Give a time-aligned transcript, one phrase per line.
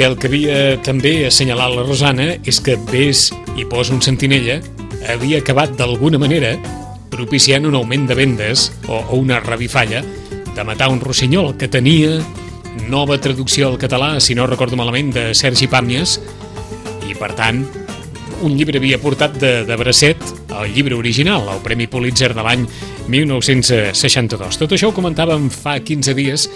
[0.00, 3.26] perquè el que havia també assenyalat la Rosana és que Ves
[3.60, 4.54] i Pos un sentinella
[5.12, 6.54] havia acabat d'alguna manera
[7.12, 10.00] propiciant un augment de vendes o, o una revifalla
[10.56, 12.16] de matar un rossinyol que tenia
[12.88, 16.16] nova traducció al català, si no recordo malament, de Sergi Pàmies
[17.04, 17.60] i per tant
[18.40, 20.20] un llibre havia portat de, de bracet
[20.60, 22.66] el llibre original, el Premi Pulitzer de l'any
[23.12, 24.58] 1962.
[24.60, 26.46] Tot això ho comentàvem fa 15 dies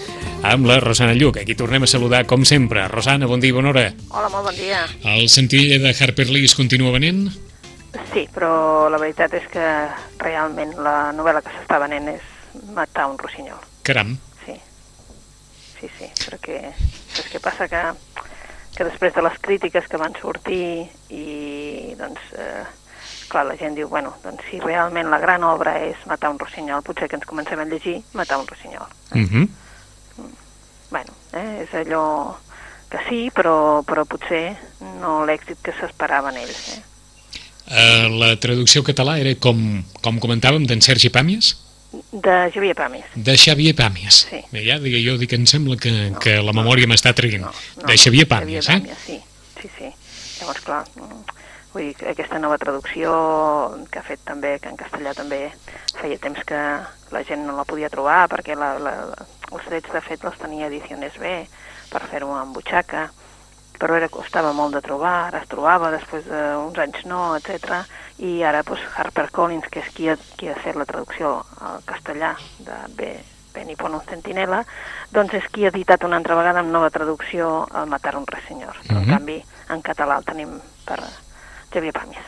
[0.45, 1.39] amb la Rosana Lluc.
[1.41, 2.87] Aquí tornem a saludar, com sempre.
[2.91, 3.87] Rosana, bon dia i bona hora.
[4.09, 4.83] Hola, molt bon dia.
[5.15, 7.27] El sentinella de Harper Lee es continua venent?
[8.11, 9.65] Sí, però la veritat és que
[10.23, 12.31] realment la novel·la que s'està venent és
[12.75, 13.59] Matar un rossinyol.
[13.83, 14.13] Caram.
[14.45, 14.53] Sí,
[15.79, 17.81] sí, sí, perquè és que passa que,
[18.75, 22.63] que després de les crítiques que van sortir i doncs, eh,
[23.31, 26.83] clar, la gent diu, bueno, doncs si realment la gran obra és Matar un rossinyol,
[26.85, 28.89] potser que ens comencem a llegir Matar un rossinyol.
[29.15, 29.47] Uh -huh.
[30.91, 32.35] Bueno, eh, és allò
[32.89, 34.55] que sí, però, però potser
[35.01, 36.77] no l'èxit que s'esperaven ells.
[36.77, 36.81] Eh?
[37.65, 41.64] Uh, la traducció català era com, com comentàvem d'en Sergi Pàmies?
[42.11, 43.13] De Javier Pàmies.
[43.15, 44.21] De Xavier Pàmies.
[44.29, 44.41] Sí.
[44.51, 47.43] Bé, ja digue, jo dic, em sembla que, No, que la memòria m'està traient.
[47.45, 48.95] No, no, de Xavier no, Pàmies, Xavier eh?
[48.95, 49.91] Pàmies, sí, sí, sí.
[50.39, 51.21] Llavors, clar, mm,
[51.73, 53.11] vull dir, que aquesta nova traducció
[53.91, 55.41] que ha fet també, que en castellà també
[56.01, 56.61] feia temps que
[57.15, 58.95] la gent no la podia trobar perquè la, la,
[59.51, 61.37] els drets de fet els tenia Ediciones B
[61.91, 63.09] per fer-ho en butxaca,
[63.79, 67.83] però era, costava molt de trobar, ara es trobava, després d'uns anys no, etc.
[68.19, 72.35] I ara doncs, HarperCollins, que és qui ha, qui ha fet la traducció al castellà
[72.59, 73.15] de B,
[73.55, 74.63] Benny Pon un centinela,
[75.15, 78.75] doncs és qui ha editat una altra vegada amb nova traducció el Matar un ressenyor.
[78.87, 79.03] Però, Mhm.
[79.03, 80.99] en canvi, en català el tenim per
[81.71, 82.25] Xavier Pàmies.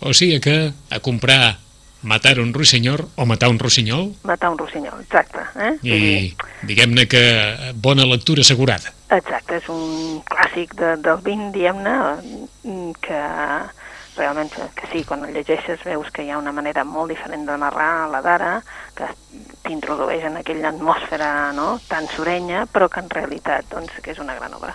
[0.00, 1.58] O sigui que a comprar
[2.02, 5.40] matar un rossinyol o matar un rossinyol Matar un rossinyol, exacte.
[5.58, 5.72] Eh?
[5.82, 8.92] I diguem-ne que bona lectura assegurada.
[9.10, 11.94] Exacte, és un clàssic de, del 20, diguem-ne,
[12.62, 13.20] mm, que
[14.18, 17.56] realment que, sí, quan el llegeixes veus que hi ha una manera molt diferent de
[17.56, 18.50] narrar la d'ara,
[18.98, 19.08] que
[19.64, 21.80] t'introdueix en aquella atmosfera no?
[21.88, 24.74] tan surenya, però que en realitat doncs, que és una gran obra.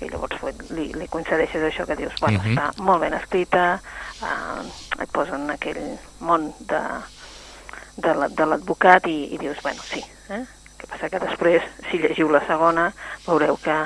[0.00, 0.40] I llavors
[0.70, 2.54] li, li concedeixes això que dius, bueno, Mhm.
[2.56, 3.80] està molt ben escrita,
[4.22, 6.80] eh, et posa en aquell món de,
[7.96, 10.44] de la- de l'advocat i, i dius, bueno, sí, eh?
[10.84, 12.90] Que passa que després, si llegiu la segona,
[13.24, 13.76] veureu que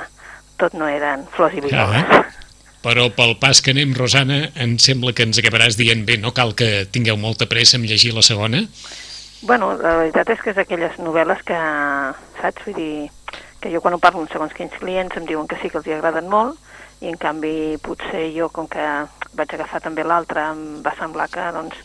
[0.59, 2.03] tot no eren flors i violes.
[2.03, 2.25] Ah.
[2.83, 6.53] Però pel pas que anem, Rosana, em sembla que ens acabaràs dient bé, no cal
[6.55, 8.63] que tingueu molta pressa en llegir la segona.
[9.41, 11.59] Bueno, la veritat és que és aquelles novel·les que,
[12.39, 13.09] saps, vull dir,
[13.59, 15.87] que jo quan ho parlo amb segons quins clients em diuen que sí que els
[15.87, 16.59] hi agraden molt
[17.03, 18.83] i en canvi potser jo com que
[19.35, 21.79] vaig agafar també l'altre em va semblar que doncs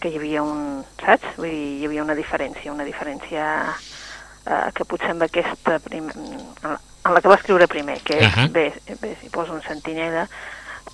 [0.00, 1.36] que hi havia un, saps?
[1.36, 3.44] Vull dir, hi havia una diferència, una diferència
[4.46, 6.08] eh, que potser amb aquesta prim...
[6.14, 8.48] en la- que va escriure primer, que és Ahà.
[8.52, 10.26] bé, bé, si poso un sentinella,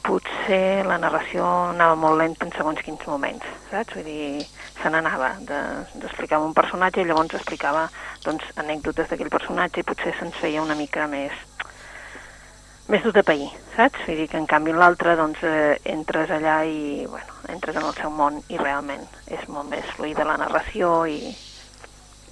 [0.06, 3.94] potser la narració anava molt lenta en segons quins moments, saps?
[3.96, 4.46] Vull dir,
[4.82, 7.88] se n'anava de- d'explicar un personatge i llavors explicava
[8.22, 11.32] doncs, anècdotes d'aquell personatge i potser se'ns feia una mica més
[12.88, 13.98] més dur de pair, saps?
[14.06, 17.94] Vull dir que en canvi l'altre doncs eh, entres allà i, bueno, entres en el
[17.98, 21.34] seu món i realment és molt més fluida la narració i,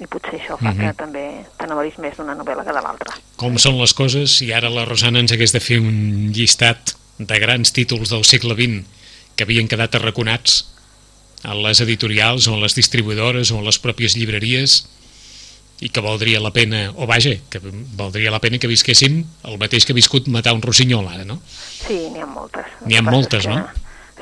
[0.00, 0.80] i potser això fa Mhm.
[0.80, 1.24] que també
[1.58, 3.14] t'enamoris més d'una novel·la que de l'altra.
[3.36, 7.38] Com són les coses, i ara la Rosana ens hagués de fer un llistat de
[7.38, 8.84] grans títols del segle XX
[9.36, 10.64] que havien quedat arraconats
[11.44, 14.88] a les editorials o a les distribuïdores o a les pròpies llibreries
[15.80, 17.60] i que valdria la pena, o vaja, que
[17.96, 21.40] valdria la pena que visquéssim el mateix que ha viscut matar un rossinyol ara, no?
[21.86, 22.64] Sí, n'hi ha moltes.
[22.86, 23.58] N'hi ha moltes, no?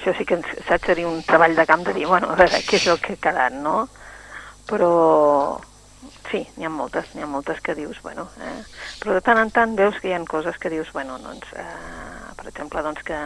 [0.00, 2.58] Això sí que ens, saps, seria un treball de camp de dir, bueno, a veure,
[2.66, 3.88] què és el que ha quedat, no?
[4.72, 5.60] Però
[6.30, 8.62] sí, n'hi ha moltes, n'hi ha moltes que dius, bueno, eh?
[9.02, 12.32] però de tant en tant veus que hi ha coses que dius, bueno, doncs, eh,
[12.38, 13.18] per exemple, doncs que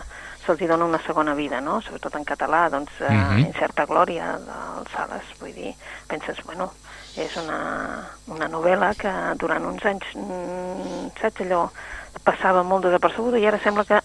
[0.44, 1.78] se'ls dona una segona vida, no?
[1.86, 3.46] Sobretot en català, doncs, eh, Mhm.
[3.46, 5.74] Incerta Glòria, del Sales, vull dir,
[6.08, 6.72] penses, bueno,
[7.16, 11.70] és una, una novel·la que durant uns anys, mm, saps, allò,
[12.24, 14.00] passava molt desapercebuda i ara sembla que,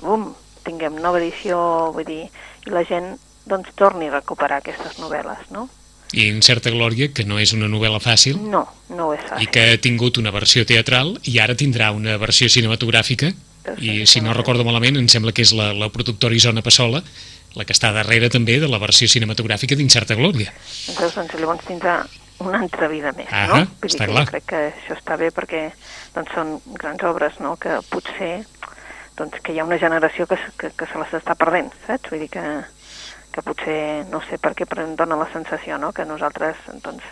[0.00, 0.34] bum,
[0.64, 2.30] tinguem nova edició, vull dir,
[2.66, 5.68] i la gent, doncs, torni a recuperar aquestes novel·les, no?
[6.12, 9.42] I en certa glòria, que no és una novel·la fàcil, No, no és fàcil.
[9.44, 13.32] i que ha tingut una versió teatral i ara tindrà una versió cinematogràfica
[13.84, 17.02] i si no recordo malament em sembla que és la, la productora Isona Passola
[17.54, 20.52] la que està darrere també de la versió cinematogràfica d'Incerta Glòria.
[20.88, 21.98] Entonces, doncs, llavors tindrà
[22.44, 23.66] una altra vida més, Ahà, no?
[23.82, 24.24] Vull dir està que clar.
[24.30, 25.62] Crec que això està bé perquè
[26.14, 28.44] doncs, són grans obres, no?, que potser
[29.18, 32.12] doncs, que hi ha una generació que, que, que se les està perdent, saps?
[32.12, 32.44] Vull dir que,
[33.32, 37.04] que potser, no sé per què, però em dóna la sensació, no?, que nosaltres, doncs,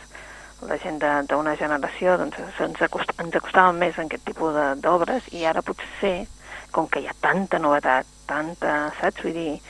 [0.67, 0.99] la gent
[1.29, 5.63] d'una generació doncs, ens, acost, ens acostàvem més en aquest tipus de- d'obres i ara
[5.63, 6.27] potser,
[6.73, 9.23] com que hi ha tanta novetat, tanta, saps?
[9.23, 9.61] Vull dir,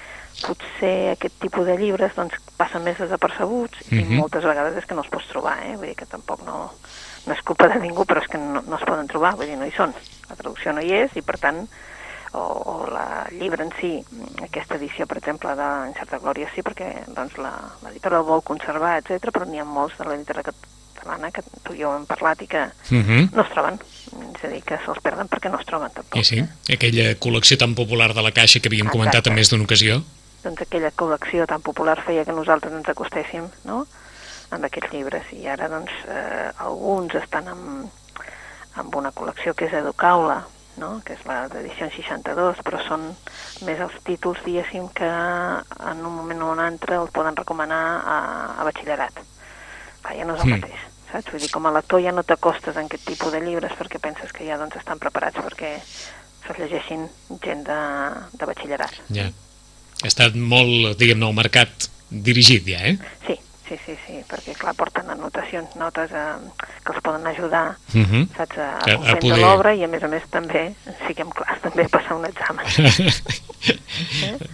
[0.46, 4.16] potser aquest tipus de llibres doncs, passen més desapercebuts i Mhm.
[4.20, 5.76] moltes vegades és que no els pots trobar, eh?
[5.76, 6.70] Vull dir que tampoc no,
[7.26, 9.56] no és culpa de ningú, però és que no, no es poden trobar, vull dir,
[9.58, 9.92] no hi són.
[10.28, 11.69] La traducció no hi és i, per tant,
[12.37, 13.91] o, o la llibre en si,
[14.44, 18.99] aquesta edició, per exemple, de Encerta Glòria, sí, perquè doncs, la- l'editora el vol conservar,
[19.00, 20.55] etc, però n'hi ha molts de la literatura
[20.97, 23.29] catalana que tu i jo hem parlat i que Uh -huh.
[23.33, 23.79] no es troben.
[24.37, 26.17] És a dir, que se'ls perden perquè no es troben tampoc.
[26.21, 26.49] I sí, eh?
[26.75, 29.31] aquella col·lecció tan popular de la Caixa que havíem comentat Exacte.
[29.31, 30.03] en més d'una ocasió.
[30.44, 33.87] Doncs aquella col·lecció tan popular feia que nosaltres ens acostéssim, no?,
[34.50, 35.25] amb aquests llibres.
[35.33, 37.91] I ara, doncs, eh, alguns estan amb,
[38.77, 40.47] amb una col·lecció que és Educaula,
[40.78, 43.06] no?, que és la d'edició 62, però són
[43.67, 48.19] més els títols, diguéssim, que en un moment o un altre el poden recomanar a,
[48.61, 49.23] a batxillerat.
[50.02, 50.61] Clar, ja no és el Mm.
[50.61, 51.32] mateix, saps?
[51.32, 54.32] Vull dir, com a lector ja no t'acostes a aquest tipus de llibres perquè penses
[54.32, 55.76] que ja doncs, estan preparats perquè
[56.46, 57.08] se'ls llegeixin
[57.43, 57.81] gent de,
[58.38, 58.94] de batxillerat.
[59.11, 59.31] Ja.
[60.05, 62.99] Ha estat molt, diguem-ne, el mercat dirigit ja, eh?
[63.26, 63.34] Sí,
[63.68, 66.34] sí, sí, sí, perquè clar, porten anotacions, notes eh,
[66.84, 68.26] que els poden ajudar, Uh -huh.
[68.36, 70.74] saps, a, A- a a comprendre poder- l'obra i a més a més també,
[71.06, 72.64] siguem clars, també a passar un examen.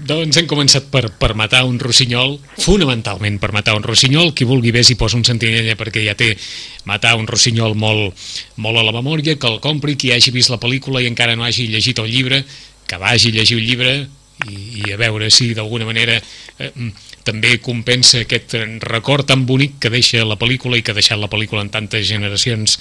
[0.06, 4.72] doncs hem començat per, per matar un rossinyol, fonamentalment per matar un rossinyol, qui vulgui
[4.72, 6.36] bé s'hi posa un sentinella perquè ja té
[6.84, 8.14] matar un rossinyol molt,
[8.56, 11.44] molt a la memòria, que el compri, qui hagi vist la pel·lícula i encara no
[11.44, 12.44] hagi llegit el llibre,
[12.86, 14.06] que vagi a llegir el llibre
[14.48, 16.16] i, i a veure si d'alguna manera
[16.58, 16.90] eh, mm,
[17.26, 18.56] també compensa aquest
[18.88, 22.08] record tan bonic que deixa la pel·lícula i que ha deixat la pel·lícula en tantes
[22.08, 22.78] generacions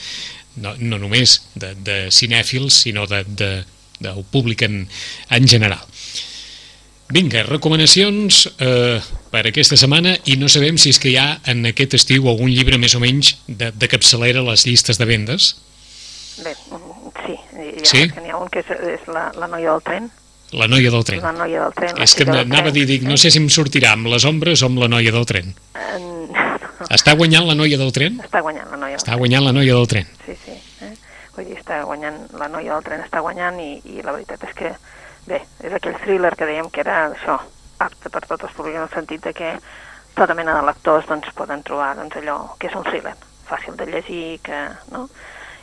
[0.58, 3.52] no, no només de, de cinèfils sinó de, de,
[4.02, 4.84] del públic en,
[5.30, 5.86] en general
[7.12, 9.02] Vinga, recomanacions eh,
[9.34, 12.48] per aquesta setmana i no sabem si és que hi ha en aquest estiu algun
[12.48, 15.50] llibre més o menys de, de capçalera a les llistes de vendes.
[16.40, 18.06] Bé, mm, sí, ja Sí?
[18.06, 18.22] sí?
[18.24, 20.08] n'hi ha un que és, és la, la noia del tren,
[20.52, 21.22] La noia del tren.
[21.24, 22.02] la noia del tren.
[22.04, 24.68] És que anava a dir, dic, no sé si em sortirà amb les ombres o
[24.68, 25.54] amb la noia del tren.
[25.76, 26.00] Eh,
[26.98, 28.18] Està guanyant la noia del tren?
[28.24, 30.08] està guanyant la noia del Està guanyant la noia del tren.
[30.26, 30.58] Sí, sí.
[30.82, 30.94] Eh?
[31.36, 34.56] Vull dir, està guanyant, la noia del tren està guanyant i, i la veritat és
[34.58, 34.74] que,
[35.30, 37.38] bé, és aquell thriller que dèiem que era això,
[37.80, 39.54] apte per tots els públics en el sentit de que
[40.18, 43.16] tota mena de lectors doncs, poden trobar doncs, allò que és un thriller,
[43.48, 44.60] fàcil de llegir, que,
[44.92, 45.06] no?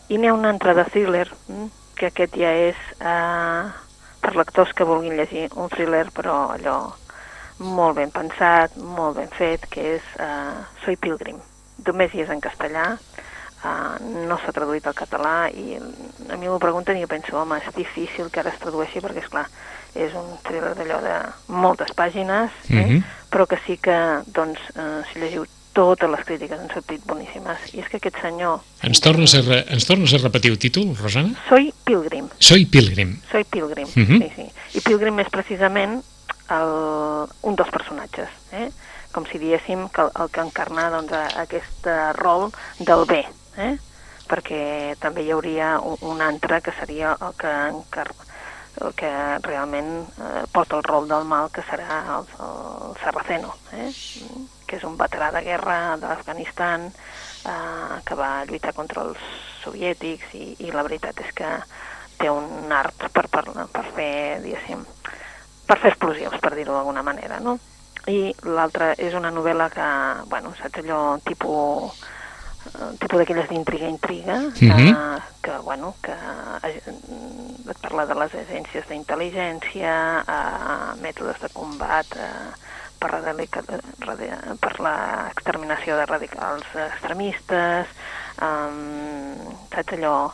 [0.08, 1.68] I n'hi ha un altre de thriller, mm,
[1.98, 3.68] que aquest ja és eh,
[4.28, 6.78] per lectors que vulguin llegir un thriller, però allò
[7.64, 11.40] molt ben pensat, molt ben fet, que és eh, Soy Pilgrim.
[11.86, 12.92] Només hi és en castellà,
[13.58, 13.96] Uh,
[14.28, 17.72] no s'ha traduït al català i a mi m'ho pregunten i jo penso, home, és
[17.74, 19.48] difícil que ara es tradueixi perquè, és clar
[19.98, 21.16] és un thriller d'allò de
[21.50, 22.84] moltes pàgines, eh?
[22.84, 23.02] Mhm.
[23.32, 23.96] però que sí que,
[24.30, 25.42] doncs, uh, si llegiu
[25.76, 27.68] totes les crítiques han sortit boníssimes.
[27.74, 28.60] I és que aquest senyor...
[28.86, 31.34] Ens tornes a, re, ens tornes a repetir el títol, Rosana?
[31.48, 33.16] Soy Pilgrim, Soy Pilgrim.
[33.30, 34.18] Soy Pilgrim, Mhm.
[34.22, 34.46] sí, sí.
[34.78, 36.00] I Pilgrim és precisament
[36.50, 36.72] el,
[37.42, 38.70] un dels personatges, eh?
[39.12, 43.22] com si diéssim que el, el que encarna doncs, a- aquest eh, rol del bé,
[43.56, 43.76] eh?
[44.28, 48.10] perquè també hi hauria un, un altre que seria el que, encar
[48.80, 49.10] el que
[49.44, 53.90] realment eh, porta el rol del mal, que serà el, el Sarraceno, eh?
[54.68, 59.22] que és un veterà de guerra de l'Afganistan, eh, que va lluitar contra els
[59.62, 61.50] soviètics i, i la veritat és que
[62.18, 64.12] té un art per, per, per fer,
[64.44, 64.84] diguéssim,
[65.68, 67.58] per fer explosions, per dir-ho d'alguna manera, no?
[68.08, 69.88] I l'altra és una novel·la que,
[70.30, 71.98] bueno, saps allò tipus
[72.98, 75.20] tipus d'aquelles d'intriga-intriga, que, Mhm.
[75.42, 76.82] que, bueno, que eh,
[77.68, 82.50] et parla de les agències d'intel·ligència, eh, mètodes de combat eh,
[82.98, 83.62] per, radica,
[84.00, 84.28] radi,
[84.60, 87.86] per l'exterminació de radicals extremistes,
[88.42, 88.70] eh,
[89.74, 90.32] saps allò?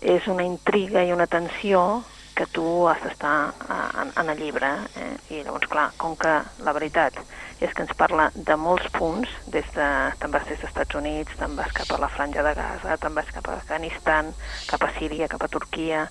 [0.00, 2.04] És una intriga i una tensió
[2.38, 3.34] que tu has d'estar
[3.66, 4.70] eh, en, en el llibre.
[4.96, 5.10] Eh?
[5.34, 7.18] I llavors, clar, com que la veritat
[7.58, 9.86] és que ens parla de molts punts, des de,
[10.22, 13.16] te'n vas des dels Estats Units, te'n vas cap a la Franja de Gaza, te'n
[13.18, 14.30] vas cap a Afganistan,
[14.70, 16.04] cap a Síria, cap a Turquia,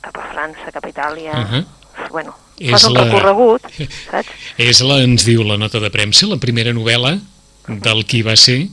[0.00, 1.32] cap a França, cap a Itàlia...
[1.32, 1.64] Uh -huh.
[2.10, 3.62] Bueno, És fas un la- recorregut,
[4.10, 4.28] saps?
[4.58, 7.18] És la, ens diu la nota de premsa, la primera novel·la
[7.68, 8.66] del qui va ser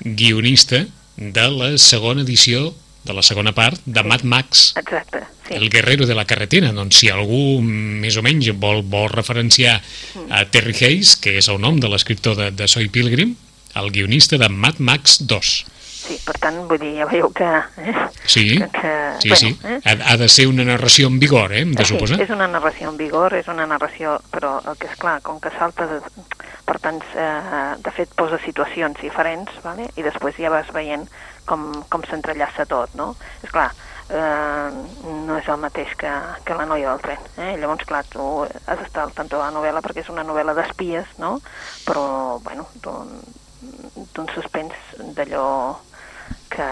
[0.00, 0.84] guionista
[1.16, 2.74] de la segona edició,
[3.06, 5.54] de la segona part, de Mad Max, Exacte, sí.
[5.54, 6.72] El guerrero de la carretera.
[6.74, 9.78] Doncs si algú més o menys vol, vol referenciar
[10.30, 13.36] a Terry Hayes, que és el nom de l'escriptor de, de Soy Pilgrim,
[13.76, 15.54] el guionista de Mad Max 2.
[16.06, 17.46] Sí, per tant, vull dir, ja veieu que...
[17.82, 17.94] Eh?
[18.30, 18.90] Sí, que, que,
[19.22, 19.48] sí, bueno, sí.
[19.66, 19.78] Eh?
[19.84, 22.20] Ha, ha de ser una narració en vigor, eh, hem de Sí, suposar.
[22.22, 25.50] és una narració en vigor, és una narració, però el que és clar, com que
[25.58, 25.98] salta de,
[26.68, 29.88] per tant, eh, de fet posa situacions diferents, vale?
[29.98, 31.08] i després ja vas veient
[31.46, 33.14] com, com s'entrellaça tot, no?
[33.42, 33.70] És clar,
[34.08, 34.70] eh,
[35.26, 36.12] no és el mateix que,
[36.44, 37.26] que la noia del tren.
[37.38, 37.56] Eh?
[37.60, 41.16] Llavors, clar, tu has d'estar al tanto de la novel·la perquè és una novel·la d'espies,
[41.22, 41.36] no?
[41.86, 44.76] Però, bueno, d'un suspens
[45.16, 45.46] d'allò
[46.50, 46.66] que,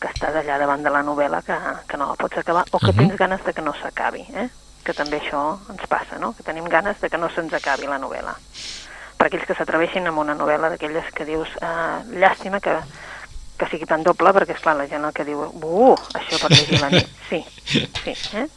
[0.00, 2.86] que estàs allà davant de la novel·la que, que no la pots acabar o que
[2.86, 2.98] uh -huh.
[2.98, 4.48] tens ganes de que no s'acabi, eh?
[4.84, 6.32] que també això ens passa, no?
[6.34, 8.34] que tenim ganes de que no se'ns acabi la novel·la.
[9.16, 12.74] Per aquells que s'atreveixin amb una novel·la d'aquelles que dius eh, llàstima que,
[13.62, 16.50] que sigui tan doble, perquè, és clar la gent el que diu, uh, això per
[16.50, 18.48] llegir la nit, sí, sí, eh?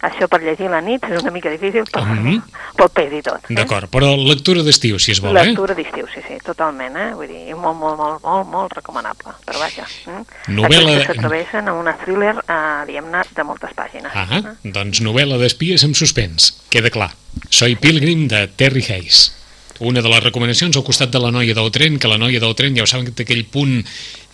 [0.00, 2.60] Això per llegir la nit és una mica difícil, però mm -hmm.
[2.76, 3.50] pot pes i tot.
[3.50, 3.54] Eh?
[3.54, 5.50] D'acord, però lectura d'estiu, si es vol, lectura eh?
[5.50, 7.10] Lectura d'estiu, sí, sí, totalment, eh?
[7.14, 9.84] Vull dir, molt, molt, molt, molt, molt recomanable, però vaja.
[10.06, 10.22] Eh?
[10.48, 11.04] Novel·la...
[11.04, 14.10] que s'atreveixen a una thriller, eh, diguem-ne, de moltes pàgines.
[14.14, 14.42] Ah, eh?
[14.62, 17.12] doncs novel·la d'espies amb suspens, queda clar.
[17.50, 19.36] Soy Pilgrim, de Terry Hayes
[19.80, 22.54] una de les recomanacions al costat de la noia del tren, que la noia del
[22.54, 23.80] tren ja ho saben que té aquell punt,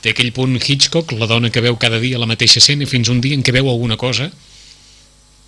[0.03, 3.21] té aquell punt Hitchcock, la dona que veu cada dia la mateixa escena fins un
[3.25, 4.31] dia en què veu alguna cosa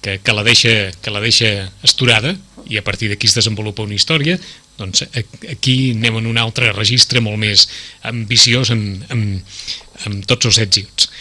[0.02, 2.34] que, que, la deixa, que la deixa esturada
[2.68, 4.38] i a partir d'aquí es desenvolupa una història
[4.78, 7.66] doncs aquí anem en un altre registre molt més
[8.06, 9.60] ambiciós amb, amb,
[10.06, 11.12] amb tots els èxits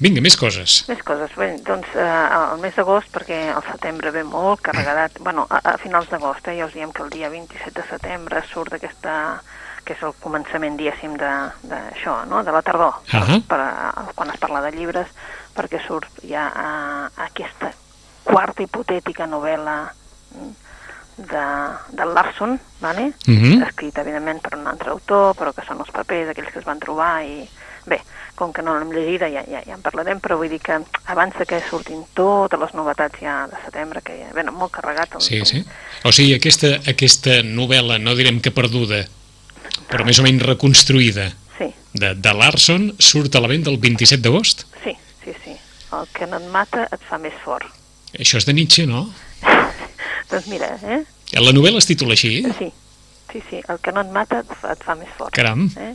[0.00, 0.78] Vinga, més coses.
[0.88, 1.32] Més coses.
[1.36, 2.04] Bé, doncs eh,
[2.54, 6.54] el mes d'agost, perquè el setembre ve molt carregadat, bueno, a, a finals d'agost, eh,
[6.56, 9.12] ja us diem que el dia 27 de setembre surt aquesta
[9.90, 12.44] que és el començament, diguéssim, d'això, no?
[12.46, 13.42] de la tardor, uh -huh.
[13.50, 13.60] per,
[14.14, 15.08] quan es parla de llibres,
[15.56, 16.68] perquè surt ja a,
[17.10, 17.72] a aquesta
[18.22, 19.90] quarta hipotètica novel·la
[20.34, 20.52] mm,
[21.32, 21.46] de,
[21.98, 23.12] de Larson, vale?
[23.26, 23.42] uh mhm.
[23.42, 23.66] -huh.
[23.66, 26.78] escrita evidentment per un altre autor, però que són els papers aquells que es van
[26.78, 27.48] trobar i
[27.86, 28.00] bé,
[28.36, 31.34] com que no l'hem llegida ja, ja, ja en parlarem, però vull dir que abans
[31.48, 35.14] que surtin totes les novetats ja de setembre, que ja venen molt carregat.
[35.14, 35.64] El, sí, sí.
[36.04, 39.08] O sigui, aquesta, aquesta novel·la, no direm que perduda,
[39.90, 41.28] però més o menys reconstruïda,
[41.58, 41.70] sí.
[41.98, 44.66] de, de Larson, surt a la venda el 27 d'agost?
[44.84, 44.94] Sí,
[45.24, 45.56] sí, sí.
[45.96, 47.66] El que no et mata et fa més fort.
[48.14, 49.08] Això és de Nietzsche, no?
[50.30, 51.02] doncs mira, eh?
[51.38, 52.40] La novel·la es titula així?
[52.58, 52.70] Sí,
[53.32, 53.60] sí, sí.
[53.70, 55.34] El que no et mata et fa, et fa més fort.
[55.34, 55.68] Caram.
[55.78, 55.92] Eh?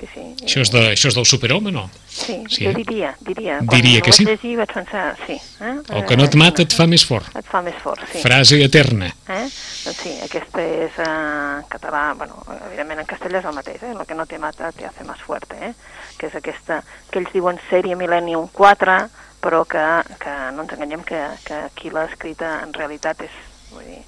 [0.00, 0.22] Sí, sí.
[0.46, 1.82] Això és, de, això és del superhome, no?
[2.08, 2.76] Sí, sí jo eh?
[2.78, 3.58] diria, diria.
[3.68, 4.24] Diria Quan que sí?
[4.24, 5.36] Llegir vaig pensar, sí.
[5.36, 5.74] Eh?
[5.92, 7.28] El que no et mata et fa més fort.
[7.36, 8.22] Et fa més fort, sí.
[8.24, 9.10] Frase eterna.
[9.28, 9.42] Eh?
[9.84, 12.40] Doncs sí, aquesta és eh, en català, bueno,
[12.70, 13.92] evidentment en castellà és el mateix, eh?
[13.98, 15.74] Lo que no te mata te hace más fuerte, eh?
[16.16, 16.80] Que és aquesta,
[17.10, 18.96] que ells diuen sèrie Millennium 4,
[19.44, 19.84] però que,
[20.20, 23.36] que no ens enganyem que, que qui l'ha escrita en realitat és
[23.70, 24.02] vull dir,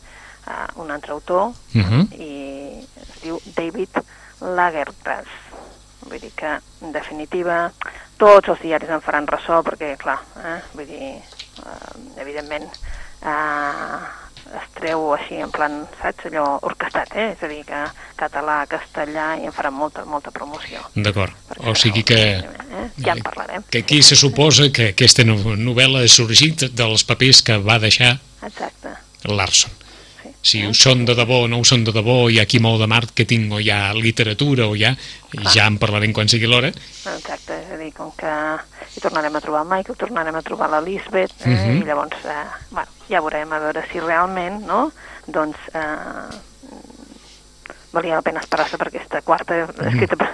[0.46, 2.04] uh, un altre autor uh -huh.
[2.16, 4.02] i es diu David
[4.40, 5.41] Lagertas.
[6.12, 6.48] Vull dir que,
[6.84, 7.70] en definitiva,
[8.20, 11.14] tots els diaris en faran ressò perquè, clar, eh, vull dir,
[11.64, 12.66] uh, evidentment,
[13.24, 14.02] uh,
[14.58, 17.30] es treu així en plan, saps, allò orquestat, eh?
[17.32, 17.80] És a dir, que
[18.20, 20.84] català, castellà i en farà molta, molta promoció.
[20.92, 21.32] D'acord,
[21.64, 22.20] o sigui que...
[22.42, 22.86] Eh?
[23.04, 23.64] Ja en parlarem.
[23.72, 28.98] Que aquí se suposa que aquesta novel·la ha sorgit dels papers que va deixar Exacte.
[29.24, 29.81] Larson.
[30.42, 32.82] Si ho són de debò o no ho són de debò, hi ha aquí molt
[32.82, 34.96] de marketing o hi ha literatura o hi ha...
[35.32, 35.48] Clar.
[35.48, 36.68] Ja en parlarem quan sigui l'hora.
[36.68, 40.68] Exacte, és a dir, com que hi tornarem a trobar el Michael, tornarem a trobar
[40.68, 41.70] la Lisbeth, eh, uh mhm.
[41.70, 41.80] -huh.
[41.80, 44.92] i llavors, eh, bueno, ja veurem a veure si realment, no?,
[45.26, 46.36] doncs, eh,
[47.92, 50.28] valia la pena esperar-se per aquesta quarta escrita per,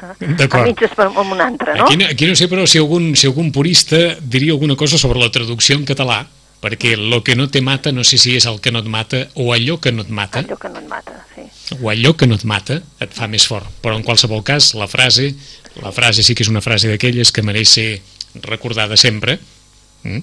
[0.50, 1.86] a mitges per amb un altre, no?
[1.86, 5.30] Aquí, aquí no sé, però, si algun, si algun purista diria alguna cosa sobre la
[5.30, 6.24] traducció en català,
[6.62, 9.24] perquè lo que no te mata no sé si és el que no et mata
[9.34, 10.42] o allò que no et mata.
[10.42, 11.46] Allò que no et mata, sí.
[11.80, 13.68] O allò que no et mata et fa més fort.
[13.84, 15.32] Però en qualsevol cas, la frase,
[15.82, 17.88] la frase sí que és una frase d'aquelles que mereix ser
[18.42, 19.38] recordada sempre,
[20.02, 20.22] mm?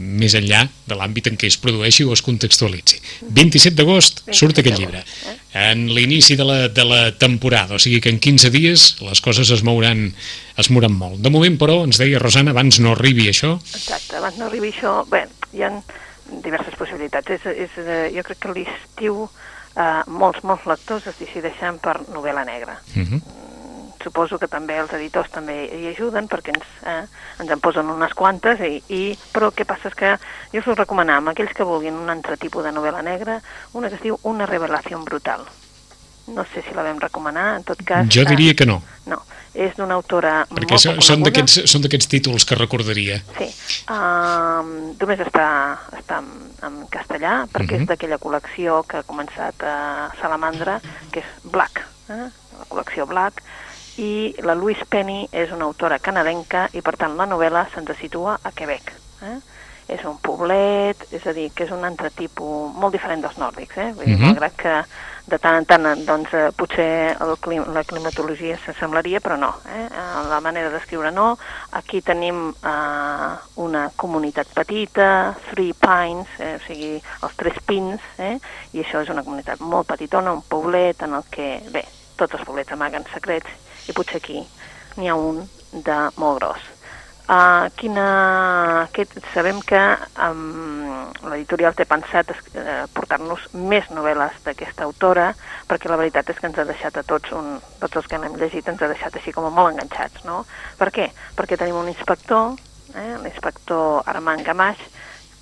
[0.00, 3.00] Més enllà de l'àmbit en què es produeixi o es contextualitzi.
[3.36, 5.02] 27 d'agost surt aquest llibre.
[5.04, 5.34] Eh?
[5.64, 9.52] En l'inici de, la, de la temporada, o sigui que en 15 dies les coses
[9.54, 10.08] es mouran,
[10.58, 11.20] es mouran molt.
[11.22, 13.54] De moment, però, ens deia Rosana, abans no arribi això...
[13.74, 15.00] Exacte, abans no arribi això...
[15.10, 15.24] Bé,
[15.54, 15.70] hi ha
[16.42, 17.36] diverses possibilitats.
[17.38, 22.00] És, és, eh, jo crec que a l'estiu eh, molts, molts lectors es decideixen per
[22.10, 22.80] novel·la negra.
[22.94, 23.08] Uh mhm.
[23.14, 23.43] -huh
[24.04, 27.02] suposo que també els editors també hi ajuden perquè ens, eh,
[27.42, 30.14] ens en posen unes quantes, i, i, però el que passa és que
[30.52, 33.40] jo us ho recomanam aquells que vulguin un altre tipus de novel·la negra,
[33.72, 35.42] una que es diu Una revelació brutal.
[36.26, 38.06] No sé si la vam recomanar, en tot cas...
[38.08, 38.78] Jo diria eh, que no.
[39.10, 39.18] No,
[39.54, 43.20] és d'una autora Perquè molt són d'aquests són d'aquests títols que recordaria.
[43.38, 43.48] Sí,
[43.92, 44.62] uh,
[44.98, 45.48] només està,
[45.98, 46.30] està en,
[46.66, 47.82] en castellà, perquè uh -huh.
[47.82, 47.90] és mhm.
[47.92, 50.80] d'aquella col·lecció que ha començat a Salamandra,
[51.12, 52.26] que és Black, eh?
[52.58, 53.42] la col·lecció Black,
[53.96, 58.38] i la Louise Penny és una autora canadenca i per tant la novel·la se'ns situa
[58.42, 58.92] a Quebec.
[59.22, 59.38] Eh?
[59.86, 63.76] és un poblet, és a dir, que és un altre tipus molt diferent dels nòrdics,
[63.76, 63.92] eh?
[63.92, 64.30] Vull dir, Mhm.
[64.30, 64.84] malgrat que
[65.26, 69.84] de tant en tant doncs, eh, potser el clim, la climatologia s'assemblaria, però no, eh?
[69.90, 71.38] Eh, la manera d'escriure no.
[71.72, 76.56] Aquí tenim eh, una comunitat petita, Three Pines, eh?
[76.56, 78.38] o sigui, els Tres Pins, eh?
[78.72, 81.84] i això és una comunitat molt petitona, un poblet en el que, bé,
[82.20, 83.50] tots els poblets amaguen secrets,
[83.88, 84.40] i potser aquí
[84.96, 85.42] n'hi ha un
[85.72, 86.70] de molt gros.
[87.24, 88.04] Uh, quina...
[88.84, 89.80] Aquest, sabem que
[90.26, 95.30] um, l'editorial té pensat uh, portar-nos més novel·les d'aquesta autora,
[95.70, 98.36] perquè la veritat és que ens ha deixat a tots, un, tots els que l'hem
[98.36, 100.42] llegit, ens ha deixat així com molt enganxats, no?
[100.76, 101.08] Per què?
[101.38, 102.58] Perquè tenim un inspector,
[102.92, 104.84] eh, l'inspector Armand Gamaix,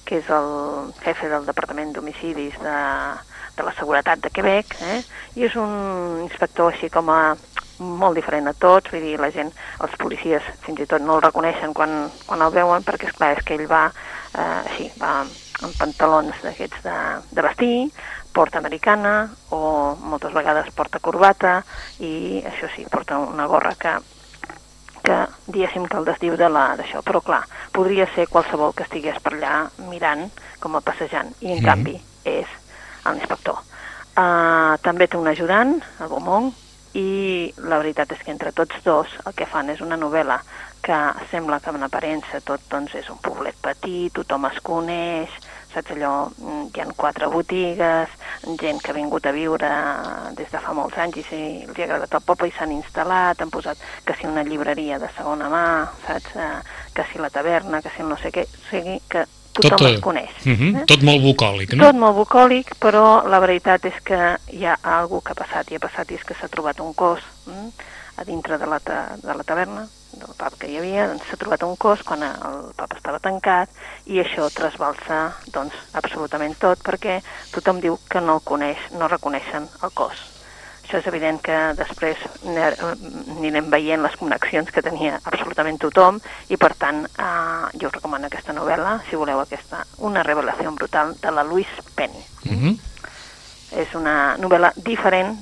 [0.06, 2.78] que és el jefe del Departament d'Homicidis de,
[3.56, 5.02] de la Seguretat de Quebec, eh?
[5.36, 7.34] i és un inspector així com a
[7.82, 9.50] molt diferent a tots, vull dir, la gent,
[9.82, 13.32] els policies fins i tot no el reconeixen quan, quan el veuen, perquè és clar,
[13.36, 15.22] és que ell va eh, així, va
[15.62, 16.96] amb pantalons d'aquests de,
[17.30, 17.74] de vestir,
[18.32, 21.58] porta americana o moltes vegades porta corbata
[22.00, 23.98] i això sí, porta una gorra que
[25.02, 25.16] que
[25.50, 27.40] diguéssim que el desdiu de la d'això, però clar,
[27.74, 29.54] podria ser qualsevol que estigués per allà
[29.90, 30.28] mirant
[30.62, 31.66] com a passejant, i en Mhm.
[31.66, 32.46] canvi és
[33.06, 33.62] l'inspector.
[34.12, 36.52] Uh, també té un ajudant, el Beaumont,
[36.98, 40.36] i la veritat és que entre tots dos el que fan és una novel·la
[40.82, 40.98] que
[41.30, 45.32] sembla que en aparença tot doncs, és un poblet petit, tothom es coneix,
[45.72, 48.10] saps allò, mm, hi ha quatre botigues,
[48.60, 49.70] gent que ha vingut a viure
[50.36, 53.40] des de fa molts anys i si els ha agradat el poble i s'han instal·lat,
[53.40, 55.66] han posat que si una llibreria de segona mà,
[56.06, 56.50] saps, eh,
[56.92, 59.94] que si la taverna, que si no sé què, o sigui que tothom Tot, eh,
[59.94, 60.34] es coneix.
[60.44, 60.84] Uh -huh, eh?
[60.86, 61.84] Tot molt bucòlic, no?
[61.84, 65.74] Tot molt bucòlic, però la veritat és que hi ha algú que ha passat, i
[65.76, 67.68] ha passat i és que s'ha trobat un cos mm,
[68.16, 71.36] a dintre de la, ta de la taverna, del pub que hi havia, doncs s'ha
[71.36, 73.68] trobat un cos quan el pub estava tancat
[74.06, 79.68] i això trasbalsa doncs, absolutament tot perquè tothom diu que no el coneix, no reconeixen
[79.82, 80.31] el cos.
[80.82, 86.18] Això és evident que després anirem veient les connexions que tenia absolutament tothom
[86.50, 91.14] i per tant eh, jo us recomano aquesta novel·la, si voleu aquesta, una revelació brutal
[91.22, 92.24] de la Louise Penny.
[92.44, 92.74] Uh -huh.
[93.72, 95.38] És una novel·la diferent,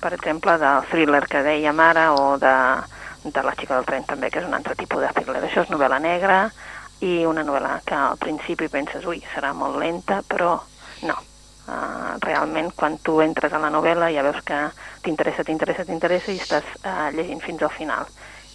[0.00, 2.56] per exemple, del thriller que dèiem ara o de,
[3.24, 5.42] de La xica del tren també, que és un altre tipus de thriller.
[5.42, 6.52] Això és novel·la negra
[7.00, 10.60] i una novel·la que al principi penses, ui, serà molt lenta, però
[11.02, 11.14] no.
[11.72, 14.58] Uh, realment, quan tu entres a la novel·la ja veus que
[15.04, 18.04] t'interessa, t'interessa, t'interessa i estàs uh, llegint fins al final.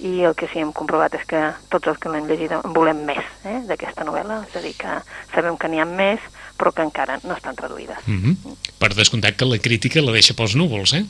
[0.06, 1.40] I el que sí hem comprovat és que
[1.74, 5.00] tots els que l'hem llegit en volem més eh, d'aquesta novel·la, és a dir, que
[5.34, 6.22] sabem que n'hi ha més,
[6.60, 8.06] però que encara no estan traduïdes.
[8.06, 8.56] Uh -huh.
[8.78, 11.06] Per descomptat que la crítica la deixa pels núvols, eh?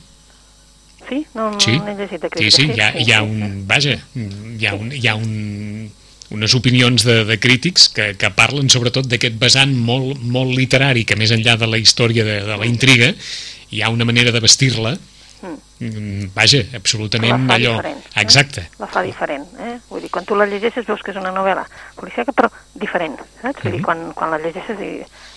[1.08, 1.26] Sí?
[1.34, 2.56] No, no, Sí, he llegit de sí, crítica.
[2.56, 3.66] sí, hi ha, hi ha un...
[3.66, 5.92] Vaja, hi ha, un, hi ha un,
[6.30, 11.16] unes opinions de, de crítics que, que parlen sobretot d'aquest vessant molt, molt literari, que
[11.16, 13.12] més enllà de la història de, de la intriga,
[13.70, 14.96] hi ha una manera de vestir-la
[15.42, 17.76] mm, vaja, absolutament la allò...
[17.76, 18.04] diferent.
[18.12, 18.20] Eh?
[18.22, 18.66] Exacte.
[18.80, 19.78] La fa diferent, eh?
[19.88, 21.64] Vull dir, quan tu la llegeixes veus que és una novel·la
[21.96, 23.62] policíaca, però diferent, saps?
[23.64, 23.84] Vull dir, Mhm.
[23.86, 24.92] quan, quan la llegeixes i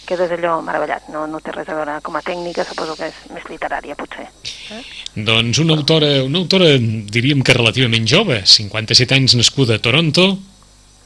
[0.07, 1.07] quedes allò meravellat.
[1.13, 4.27] No, no té res a veure com a tècnica, suposo que és més literària, potser.
[5.15, 10.33] Doncs una autora, una autora diríem que relativament jove, 57 anys nascuda a Toronto,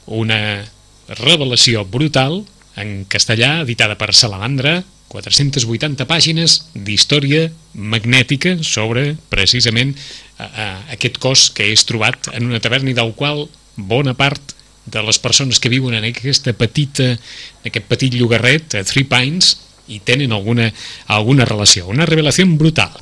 [0.06, 0.64] una
[1.08, 2.42] revelació brutal
[2.76, 9.94] en castellà, editada per Salamandra, 480 pàgines d'història magnètica sobre, precisament,
[10.36, 10.66] a, a,
[10.96, 15.18] aquest cos que és trobat en una taverna i del qual bona part de les
[15.18, 20.32] persones que viuen en aquesta petita, en aquest petit llogarret, a Three Pines, i tenen
[20.34, 20.72] alguna,
[21.06, 21.86] alguna relació.
[21.90, 22.94] Una revelació brutal.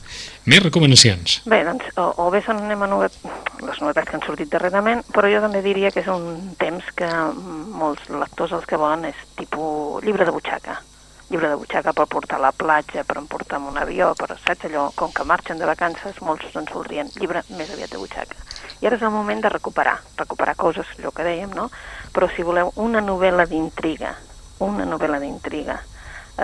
[0.44, 1.38] Més recomanacions.
[1.48, 3.14] Bé, doncs, o, o bé són anem a novet...
[3.64, 7.08] les novetats que han sortit darrerament, però jo també diria que és un temps que
[7.80, 10.76] molts lectors els que volen és tipus llibre de butxaca.
[11.30, 14.66] Llibre de butxaca per portar a la platja, per emportar amb un avió, per, saps
[14.68, 18.36] allò, com que marxen de vacances, molts doncs voldrien llibre més aviat de butxaca.
[18.82, 21.70] I ara és el moment de recuperar, recuperar coses, allò que dèiem, no?
[22.12, 24.12] Però si voleu una novel·la d'intriga,
[24.68, 25.78] una novel·la d'intriga,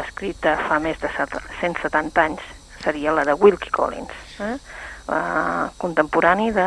[0.00, 2.48] escrita fa més de 170 anys,
[2.82, 4.56] seria la de Wilkie Collins, eh?
[5.06, 6.66] uh, contemporani de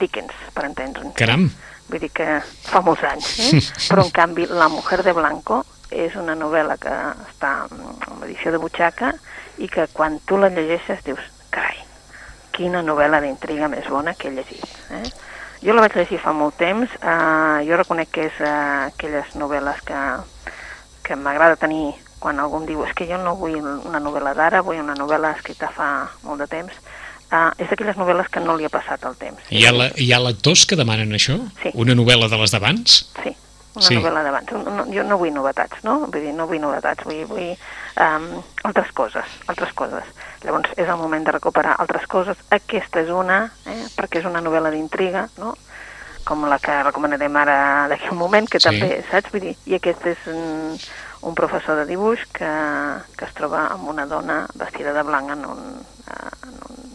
[0.00, 1.16] Dickens, per entendre'ns.
[1.18, 1.48] Caram!
[1.90, 3.60] Vull dir que fa molts anys, eh?
[3.88, 6.92] però en canvi La mujer de Blanco és una novel·la que
[7.26, 9.10] està en edició de butxaca
[9.58, 11.80] i que quan tu la llegeixes dius, carai,
[12.54, 14.70] quina novel·la d'intriga més bona que he llegit.
[14.94, 15.02] Eh?
[15.64, 18.52] Jo la vaig llegir fa molt temps, eh, jo reconec que és eh,
[18.86, 20.04] aquelles novel·les que,
[21.04, 21.90] que m'agrada tenir
[22.20, 25.34] quan algú em diu és que jo no vull una novel·la d'ara, vull una novel·la
[25.38, 25.90] escrita fa
[26.22, 26.72] molt de temps,
[27.32, 29.40] uh, és d'aquelles novel·les que no li ha passat el temps.
[29.50, 31.38] Hi ha, la, hi ha lectors que demanen això?
[31.62, 31.72] Sí.
[31.74, 32.98] Una novel·la de les d'abans?
[33.22, 33.32] Sí,
[33.74, 33.96] una Sí.
[33.96, 34.52] novel·la d'abans.
[34.52, 36.00] No, jo no vull novetats, no?
[36.06, 37.56] Vull dir, no vull novetats, vull, vull
[37.96, 38.28] um,
[38.64, 40.04] altres coses, altres coses.
[40.44, 42.36] Llavors és el moment de recuperar altres coses.
[42.50, 45.56] Aquesta és una, eh, perquè és una novel·la d'intriga, no?
[46.24, 48.68] com la que recomanarem ara d'aquí un moment, que Sí.
[48.68, 49.30] també, saps?
[49.32, 50.18] Vull dir, i aquest és
[51.22, 52.50] un, professor de dibuix que,
[53.16, 55.60] que es troba amb una dona vestida de blanc en un,
[56.06, 56.94] eh, en un,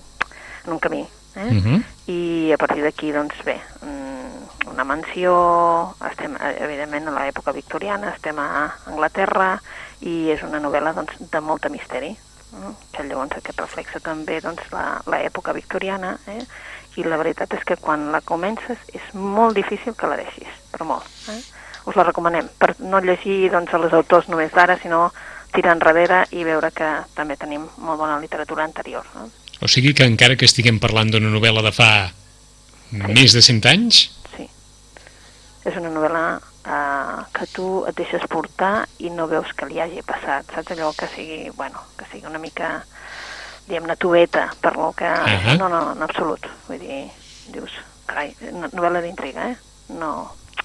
[0.66, 1.08] en un camí.
[1.36, 1.52] Eh?
[1.52, 1.84] Mhm.
[2.08, 8.14] I a partir d'aquí, doncs bé, mm, una mansió, estem eh, evidentment a l'època victoriana,
[8.16, 9.60] estem a Anglaterra
[10.02, 12.72] i és una novel·la doncs, de molta misteri, eh?
[12.92, 16.42] que llavors aquest reflexa també doncs, la- l'època victoriana eh?
[16.96, 20.86] i la veritat és que quan la comences és molt difícil que la deixis, però
[20.86, 21.06] molt.
[21.30, 21.42] Eh?
[21.86, 25.12] Us la recomanem, per no llegir doncs, els autors només d'ara, sinó
[25.54, 29.06] tirar enrere i veure que també tenim molt bona literatura anterior.
[29.16, 29.30] No?
[29.62, 31.90] O sigui que encara que estiguem parlant d'una novel·la de fa
[32.92, 34.02] més de 100 anys,
[34.36, 34.50] Sí.
[35.66, 40.04] És una novel·la eh, que tu et deixes portar i no veus que li hagi
[40.06, 40.74] passat, saps?
[40.76, 42.84] Allò que sigui, bueno, que sigui una mica,
[43.68, 45.08] diguem-ne, tueta, per lo que...
[45.08, 45.56] Ahà.
[45.58, 46.46] No, no, en absolut.
[46.68, 47.06] Vull dir,
[47.54, 47.74] dius,
[48.10, 48.36] carai,
[48.74, 49.96] novel·la d'intriga, eh?
[49.96, 50.12] No,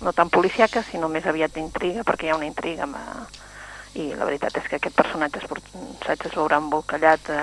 [0.01, 2.97] no tan policiaca, sinó més aviat d'intriga, perquè hi ha una intriga amb...
[2.97, 3.47] eh,
[3.99, 5.49] i la veritat és que aquest personatge es,
[6.05, 7.41] saps, es veurà embolcallat eh,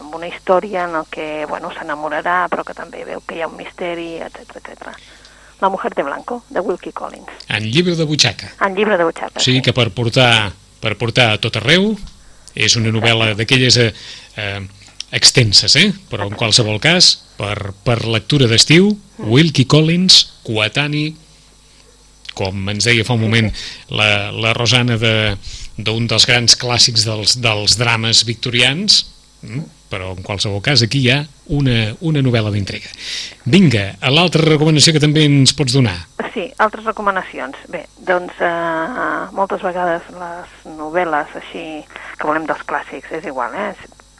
[0.00, 3.46] amb una història en el que bueno, s'enamorarà, però que també veu que hi ha
[3.46, 4.90] un misteri, etc etc.
[5.62, 7.30] La mujer de blanco, de Wilkie Collins.
[7.48, 8.50] en llibre de butxaca.
[8.66, 9.38] En llibre de butxaca.
[9.38, 10.50] O sigui que per portar,
[10.82, 11.94] per portar a tot arreu
[12.54, 13.92] és una novel·la d'aquelles eh,
[14.36, 14.60] eh,
[15.12, 15.92] extenses, eh?
[16.10, 18.90] però en qualsevol cas, per, per lectura d'estiu,
[19.22, 21.14] Wilkie Collins, coetani,
[22.36, 23.48] com ens deia fa un moment
[23.90, 25.36] la, la Rosana de-
[25.76, 29.02] d'un dels grans clàssics dels, dels drames victorians,
[29.42, 31.18] mm, però en qualsevol cas aquí hi ha
[31.54, 32.88] una, una novel·la d'intriga.
[33.46, 35.98] Vinga, a l'altra recomanació que també ens pots donar.
[36.34, 37.56] Sí, altres recomanacions.
[37.72, 41.66] Bé, doncs eh, moltes vegades les novel·les així
[42.18, 43.72] que volem dels clàssics, és igual, eh?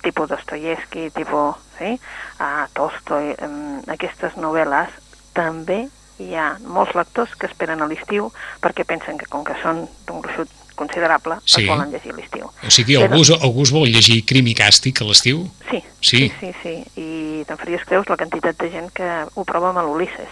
[0.06, 1.96] tipus Dostoyevsky, tipus, sí?
[2.38, 4.92] Uh, Tolstoi, um, aquestes novel·les
[5.34, 8.30] també hi ha molts lectors que esperen a l'estiu
[8.62, 11.62] perquè pensen que com que són d'un gruixut considerable, Sí.
[11.62, 12.46] es volen llegir a l'estiu.
[12.66, 15.48] O sigui, Però- algú, algú es vol llegir Crim i Càstig a l'estiu?
[15.70, 16.18] Sí, Sí.
[16.28, 16.74] sí, sí, sí.
[17.00, 20.28] I te'n faries creus la quantitat de gent que ho prova amb l'Ulisses,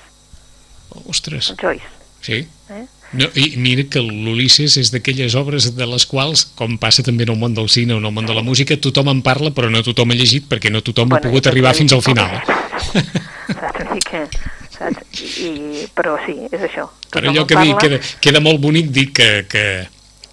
[1.09, 1.87] Ostres, el Joyce.
[2.20, 2.47] sí.
[2.70, 2.87] Eh?
[3.12, 7.31] No, I mira que l'Ulisses és d'aquelles obres de les quals, com passa també en
[7.31, 9.70] el món del cine o en el món de la música, tothom en parla però
[9.70, 12.42] no tothom ha llegit perquè no tothom ha pogut arribar fins al final.
[12.44, 13.92] saps?
[13.92, 14.27] Dir que,
[14.76, 15.24] saps?
[15.40, 16.88] I, però sí, és això.
[17.08, 17.82] Tothom allò en que dic, parla.
[17.82, 19.64] queda, queda molt bonic dir que, que,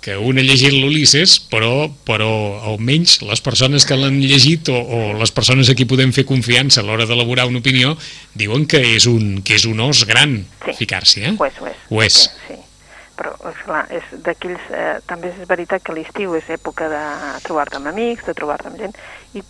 [0.01, 2.32] que un ha llegit l'Ulisses, però, però
[2.73, 6.82] almenys les persones que l'han llegit o, o les persones a qui podem fer confiança
[6.82, 7.93] a l'hora d'elaborar una opinió
[8.34, 10.73] diuen que és un, que és un os gran Sí.
[10.77, 11.36] ficar-s'hi, eh?
[11.38, 11.80] Ho és, ho és.
[11.89, 12.17] Ho és.
[12.25, 12.60] Sí, sí.
[13.17, 14.67] Però, esclar, és d'aquells...
[14.73, 17.01] Eh, també és veritat que l'estiu és època de
[17.45, 18.95] trobar-te amb amics, de trobar-te amb gent,
[19.38, 19.43] i,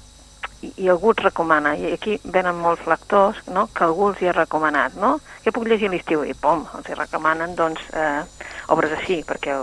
[0.61, 4.35] i, algú et recomana, i aquí venen molts lectors, no?, que algú els hi ha
[4.37, 5.15] recomanat, no?
[5.43, 6.23] Què puc llegir l'estiu?
[6.27, 8.21] I pom, els hi recomanen, doncs, eh,
[8.73, 9.57] obres així, perquè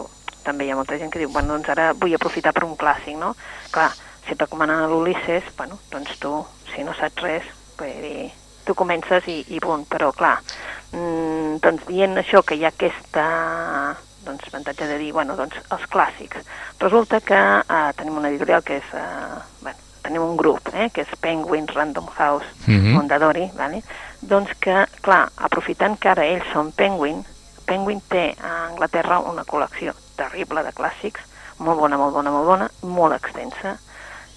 [0.44, 3.16] també hi ha molta gent que diu, bueno, doncs ara vull aprofitar per un clàssic,
[3.20, 3.34] no?
[3.74, 3.92] Clar,
[4.26, 6.34] si et recomanen l'Ulisses, bueno, doncs tu,
[6.74, 8.28] si no saps res, vull dir,
[8.66, 10.36] tu comences i, i punt, però clar,
[10.92, 13.26] mm, doncs dient això que hi ha aquesta
[14.28, 16.44] doncs, avantatge de dir, bueno, doncs els clàssics.
[16.82, 21.02] Resulta que eh, tenim una editorial que és, eh, bueno, tenim un grup, eh, que
[21.04, 22.92] és Penguin Random House Mhm.
[22.96, 23.82] Mondadori, vale?
[24.20, 27.24] doncs que, clar, aprofitant que ara ells són Penguin,
[27.68, 31.20] Penguin té a Anglaterra una col·lecció terrible de clàssics,
[31.58, 33.76] molt bona, molt bona, molt bona, molt extensa,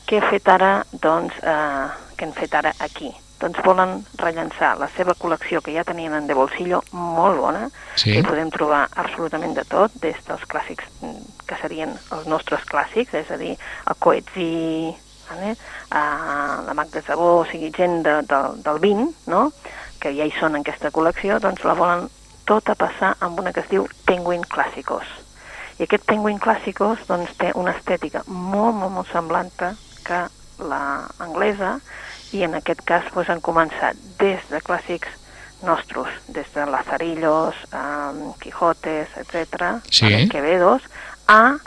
[0.08, 3.12] què ha fet ara, doncs, eh, què han fet ara aquí?
[3.40, 8.14] Doncs volen rellençar la seva col·lecció que ja tenien en De Bolsillo, molt bona, Sí.
[8.14, 13.14] que podem trobar absolutament de tot, des dels clàssics mm, que serien els nostres clàssics,
[13.16, 13.58] és a dir,
[13.88, 14.94] el Coetzee,
[15.32, 15.56] vale?
[15.56, 19.48] uh, la Magda Zabó, o sigui, gent de, de, del 20, no?
[20.02, 22.08] que ja hi són en aquesta col·lecció, doncs la volen
[22.50, 25.08] tota passar amb una que es diu Penguin Clàssicos.
[25.80, 30.22] I aquest Penguin Clàssicos doncs, té una estètica molt, molt, molt semblant que
[30.62, 30.84] la
[31.22, 31.78] anglesa
[32.36, 35.20] i en aquest cas doncs, han començat des de clàssics
[35.62, 40.28] nostres, des de Lazarillos, um, Quijotes, etc., Sí.
[40.30, 40.82] Quevedos,
[41.28, 41.58] a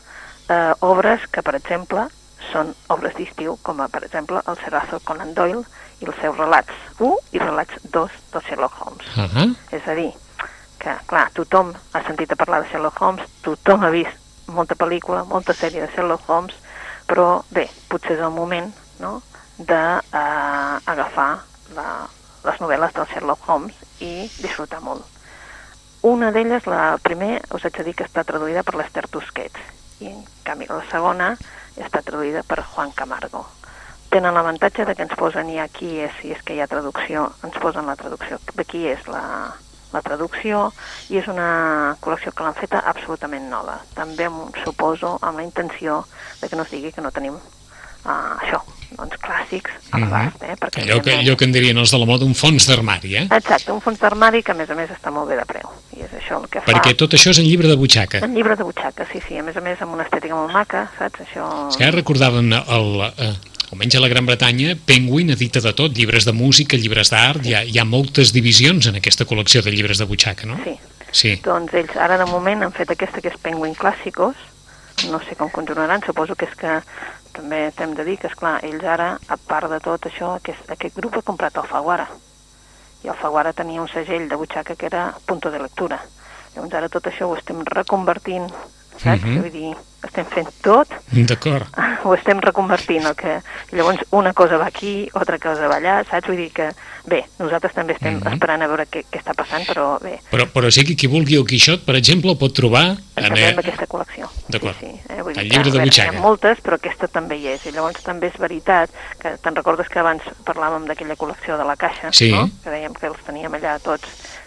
[0.49, 2.09] eh, obres que, per exemple,
[2.51, 5.65] són obres d'estiu, com a, per exemple, el Serazo Conan Doyle
[6.01, 9.07] i els seus relats 1 i relats 2 del Sherlock Holmes.
[9.17, 9.55] Uh -huh.
[9.71, 10.13] És a dir,
[10.79, 15.25] que, clar, tothom ha sentit a parlar de Sherlock Holmes, tothom ha vist molta pel·lícula,
[15.25, 16.55] molta sèrie de Sherlock Holmes,
[17.09, 19.23] però bé, potser és el moment no,
[19.57, 21.31] d'agafar
[21.77, 21.89] la,
[22.45, 25.05] les novel·les del Sherlock Holmes i disfrutar molt.
[26.05, 29.61] una d'elles, la primer, us haig de dir que està traduïda per l'Ester Tusquets,
[30.05, 31.31] i en canvi la segona
[31.77, 33.45] està traduïda per Juan Camargo.
[34.15, 37.31] Tenen l'avantatge de que ens posen ja qui és, si és que hi ha traducció,
[37.43, 39.25] ens posen la traducció de qui és la,
[39.95, 40.69] la traducció
[41.11, 43.81] i és una col·lecció que l'han feta absolutament nova.
[43.99, 44.29] També
[44.63, 46.05] suposo amb la intenció
[46.41, 47.41] de que no es digui que no tenim
[48.05, 48.61] uh, això,
[48.95, 50.57] doncs clàssics a l'abast, eh?
[50.61, 53.25] Perquè allò, que, allò que en dirien els de la moda, un fons d'armari, eh?
[53.35, 55.73] Exacte, un fons d'armari que a més a més està molt bé de preu.
[55.97, 56.71] I és això el que fa...
[56.71, 58.23] Perquè tot això és en llibre de butxaca.
[58.27, 59.39] En llibre de butxaca, sí, sí.
[59.41, 61.27] A més a més amb una estètica molt maca, saps?
[61.27, 61.49] Això...
[61.73, 63.35] És que ara recordaven el, eh,
[63.75, 67.55] almenys a la Gran Bretanya, Penguin edita de tot, llibres de música, llibres d'art, hi,
[67.55, 70.61] ha, hi ha moltes divisions en aquesta col·lecció de llibres de butxaca, no?
[70.65, 70.77] Sí.
[71.11, 71.37] sí.
[71.43, 74.39] Doncs ells ara de moment han fet aquesta que és Penguin Clàssicos,
[75.11, 76.79] no sé com continuaran, suposo que és que
[77.35, 80.71] també t'hem de dir que, és clar ells ara, a part de tot això, aquest,
[80.71, 82.07] aquest grup ha comprat Alfaguara.
[83.05, 85.99] I Alfaguara tenia un segell de butxaca que era Punto de Lectura.
[86.55, 88.47] Llavors ara tot això ho estem reconvertint
[88.97, 89.23] saps?
[89.23, 89.41] Uh -huh.
[89.43, 90.89] Vull dir, estem fent tot.
[91.11, 91.67] D'acord.
[92.05, 93.41] Ho estem reconvertint, el que...
[93.73, 96.29] llavors una cosa va aquí, altra cosa va allà, saps?
[96.29, 96.69] Vull dir que,
[97.11, 98.33] bé, nosaltres també estem uh -huh.
[98.35, 100.21] esperant a veure què, què està passant, però bé.
[100.31, 102.97] Però, però sí que qui vulgui el Quixot, per exemple, el pot trobar...
[103.17, 104.29] En, en aquesta col·lecció.
[104.49, 104.77] D'acord.
[104.81, 105.01] Sí, sí.
[105.09, 105.23] Eh?
[105.23, 106.13] Vull dir el llibre que, de butxaca.
[106.13, 107.67] Hi ha moltes, però aquesta també hi és.
[107.67, 111.77] I llavors també és veritat que te'n recordes que abans parlàvem d'aquella col·lecció de la
[111.77, 112.31] caixa, sí.
[112.31, 112.51] no?
[112.63, 114.07] Que dèiem que els teníem allà tots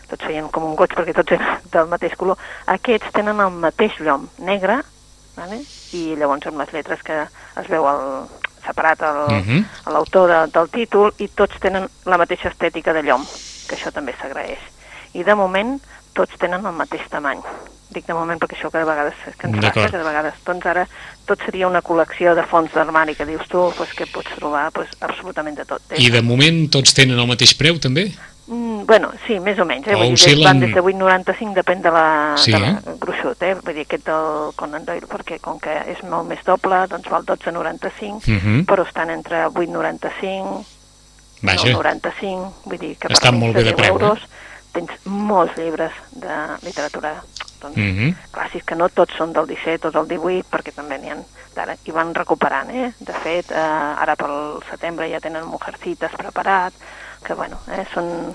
[0.10, 2.38] tots feien com un goig perquè tots eren del mateix color.
[2.66, 4.82] Aquests tenen el mateix llom, negre,
[5.36, 5.62] vale?
[5.94, 8.28] i llavors amb les lletres que es veu el,
[8.68, 9.66] separat mhm.
[9.86, 10.46] l'autor uh -huh.
[10.46, 13.26] de, del títol i tots tenen la mateixa estètica de llom,
[13.68, 14.60] que això també s'agraeix.
[15.14, 15.80] I de moment
[16.14, 17.42] tots tenen el mateix tamany.
[17.90, 20.34] Dic de moment perquè això cada vegada és que ens passa, cada vegada.
[20.46, 20.88] Doncs ara
[21.26, 24.90] tot seria una col·lecció de fons d'armari que dius tu, pues, que pots trobar pues,
[25.00, 25.82] absolutament de tot.
[25.98, 28.12] I de moment tots tenen el mateix preu també?
[28.48, 29.90] Mm, bueno, sí, més o menys.
[29.92, 29.96] Eh?
[29.96, 32.08] O Vull dir, van des de 8,95, depèn de la,
[32.40, 32.96] sí, de la eh?
[33.02, 33.54] gruixut, eh?
[33.60, 37.28] Vull dir, aquest del Conan Doyle, perquè com que és molt més doble, doncs val
[37.28, 38.64] 12,95, uh -huh.
[38.70, 40.64] però estan entre 8,95,
[41.44, 44.28] 9,95, vull dir que Estan molt bé de preu, euros, eh?
[44.72, 47.22] tens molts llibres de literatura
[47.60, 48.16] doncs, uh -huh.
[48.32, 51.18] clàssics, que no tots són del 17 o del 18, perquè també n'hi ha
[51.54, 52.94] d'ara, i van recuperant, eh?
[53.00, 56.74] De fet, eh, ara pel setembre ja tenen Mujercitas preparat,
[57.28, 58.32] que bueno, eh, són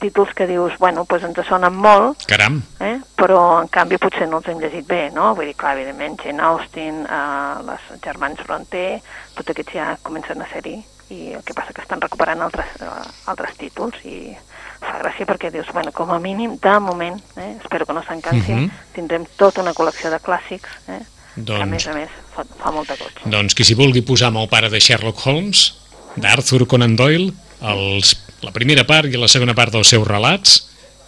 [0.00, 2.62] títols que dius, bueno, doncs ens sonen molt, Caram.
[2.80, 5.34] eh, però en canvi potser no els hem llegit bé, no?
[5.36, 9.02] Vull dir, clar, evidentment, Jane Austen, eh, les germans Bronte,
[9.36, 10.78] tots aquests ja comencen a ser-hi,
[11.10, 12.88] i el que passa que estan recuperant altres, eh,
[13.28, 14.32] altres títols i
[14.80, 18.54] fa gràcia perquè dius, bueno, com a mínim, de moment, eh, espero que no s'encansin,
[18.54, 18.70] uh Mhm.
[18.70, 18.94] -huh.
[18.94, 21.02] tindrem tota una col·lecció de clàssics, eh,
[21.36, 21.58] Doncs...
[21.58, 23.12] que a més a més fa, fa molt de goig.
[23.26, 25.74] Doncs qui s'hi vulgui posar amb el pare de Sherlock Holmes,
[26.16, 30.60] d'Arthur Conan Doyle, els, la primera part i la segona part dels seus relats,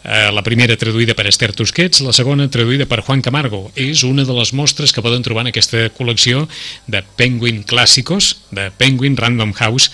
[0.04, 3.70] eh, la primera traduïda per Esther Tusquets, la segona traduïda per Juan Camargo.
[3.76, 6.46] És una de les mostres que poden trobar en aquesta col·lecció
[6.86, 9.90] de Penguin Clàssicos, de Penguin Random House,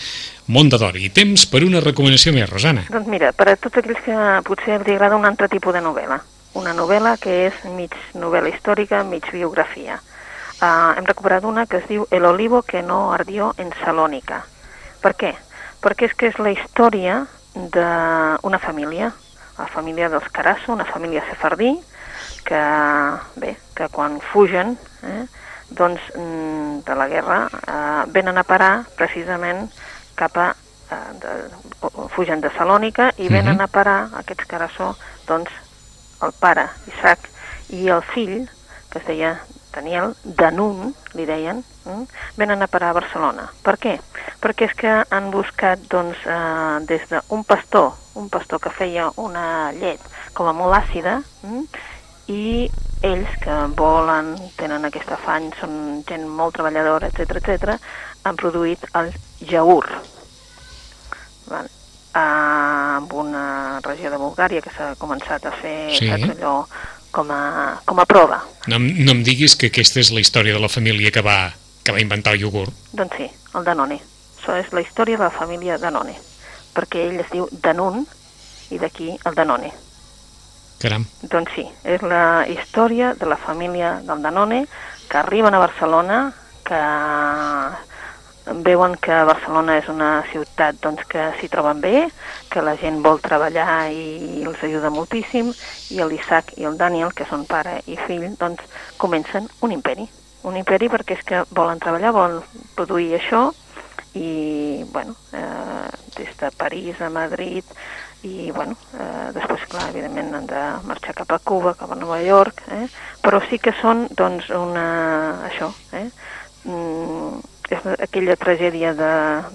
[0.48, 0.96] Mondador.
[0.96, 2.86] I temps per una recomanació més, Rosana.
[2.88, 4.18] Doncs mira, per a tots aquells que
[4.48, 6.22] potser li agrada un altre tipus de novel·la.
[6.56, 10.00] Una novel·la que és mig novel·la històrica, mig biografia.
[10.58, 14.40] Uh, hem recuperat una que es diu El olivo que no ardió en Salònica.
[15.04, 15.36] Per què?
[15.82, 19.12] Perquè és que és la història d'una família,
[19.58, 21.76] la família dels Carasso, una família sefardí,
[22.44, 22.62] que,
[23.36, 25.24] bé, que quan fugen eh,
[25.70, 29.68] doncs, mm, de la guerra eh, venen a parar precisament
[30.16, 30.48] cap a
[30.90, 31.34] eh, de,
[32.14, 33.60] fugen de Salònica i venen Mhm.
[33.60, 35.50] a parar aquests Carasso doncs
[36.22, 37.28] el pare Isaac
[37.68, 38.48] i el fill
[38.90, 39.36] que es deia
[39.78, 42.06] Daniel Danun, li deien, mm?
[42.40, 43.44] venen a parar a Barcelona.
[43.62, 43.94] Per què?
[44.42, 49.70] Perquè és que han buscat doncs, eh, des d'un pastor, un pastor que feia una
[49.76, 50.02] llet
[50.34, 51.62] com a molt àcida, mm?
[52.34, 52.66] i
[53.06, 57.78] ells que volen, tenen aquest afany, són gent molt treballadora, etc etc,
[58.26, 59.12] han produït el
[59.46, 59.86] jaur.
[61.48, 61.70] Val?
[62.18, 66.08] Ah, amb una regió de Bulgària que s'ha començat a fer Sí.
[66.10, 66.64] allò
[67.10, 68.42] com a, com a prova.
[68.66, 71.52] No, no em diguis que aquesta és la història de la família que va,
[71.84, 72.74] que va inventar el iogurt.
[72.92, 73.98] Doncs sí, el Danone.
[74.38, 76.14] Això és la història de la família Danone,
[76.76, 78.04] perquè ell es diu Danun
[78.70, 79.72] i d'aquí el Danone.
[80.78, 81.08] Caram.
[81.26, 84.66] Doncs sí, és la història de la família del Danone
[85.08, 86.20] que arriben a Barcelona,
[86.64, 86.78] que
[88.64, 92.06] veuen que Barcelona és una ciutat doncs, que s'hi troben bé,
[92.52, 95.52] que la gent vol treballar i els ajuda moltíssim,
[95.94, 98.64] i l'Isaac i el Daniel, que són pare i fill, doncs
[98.96, 100.08] comencen un imperi.
[100.48, 103.48] Un imperi perquè és que volen treballar, volen produir això,
[104.14, 107.64] i, bueno, eh, des de París a Madrid,
[108.22, 112.18] i, bueno, eh, després, clar, evidentment han de marxar cap a Cuba, cap a Nova
[112.22, 112.86] York, eh?
[113.22, 114.88] però sí que són, doncs, una...
[115.46, 116.08] això, eh?
[116.64, 117.38] Mm,
[117.70, 119.12] és aquella tragèdia de,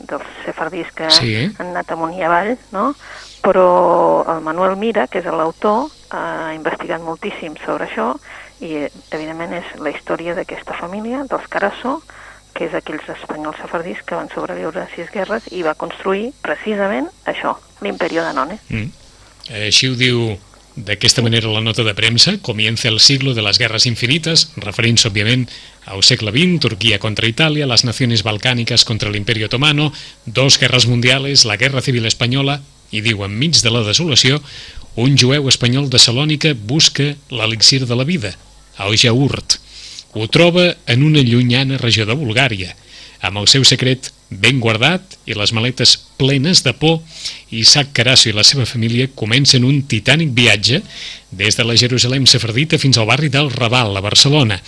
[0.09, 1.33] dels sefardís que Sí.
[1.57, 2.93] han anat amunt i avall, no?
[3.43, 8.13] però el Manuel Mira, que és l'autor, ha investigat moltíssim sobre això
[8.61, 12.01] i, evidentment, és la història d'aquesta família, dels Carasso,
[12.53, 17.09] que és aquells espanyols sefardís que van sobreviure a sis guerres i va construir precisament
[17.25, 18.59] això, l'imperi Danone.
[18.69, 18.91] Mm.
[19.65, 20.37] Així ho diu
[20.75, 25.47] d'aquesta manera la nota de premsa, comienza el siglo de las guerras infinitas, referint-se, òbviament,
[25.85, 29.91] al segle XX, Turquía contra Itàlia, les nacions balcàniques contra l'Imperi Otomano,
[30.25, 32.61] dos guerres mundiales, la Guerra Civil Espanyola,
[32.93, 34.39] i diu, enmig de la desolació,
[34.95, 38.33] un jueu espanyol de Salònica busca l'elixir de la vida,
[38.79, 39.57] el jaurt.
[40.13, 42.75] Ho troba en una llunyana regió de Bulgària,
[43.21, 47.01] amb el seu secret ben guardat i les maletes plenes de por,
[47.51, 50.81] Isaac Carasso i la seva família comencen un titànic viatge
[51.31, 54.59] des de la Jerusalem sefardita fins al barri del Raval, a Barcelona,